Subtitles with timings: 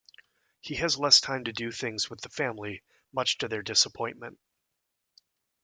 [0.61, 2.81] He has less time to do things with the family,
[3.13, 4.39] much to their disappointment.